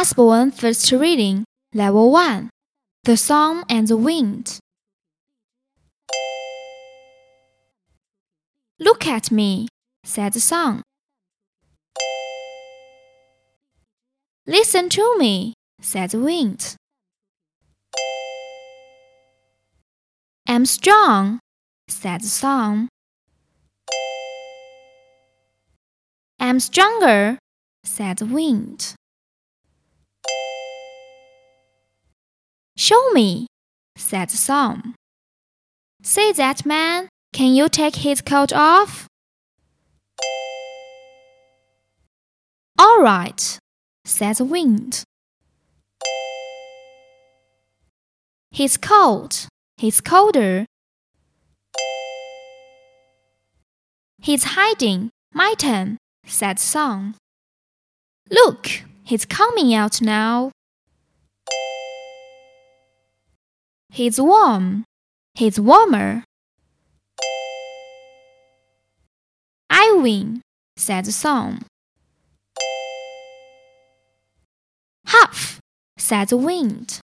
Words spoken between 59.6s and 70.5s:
out now. He's warm. He's warmer. I win,